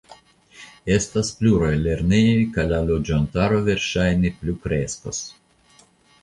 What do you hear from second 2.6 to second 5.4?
la loĝantaro verŝajne plukreskos.